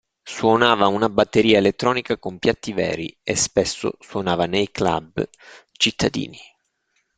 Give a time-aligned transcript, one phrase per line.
[0.23, 5.23] Suonava una batteria elettronica con piatti veri, e spesso suonava nei club
[5.73, 6.39] cittadini.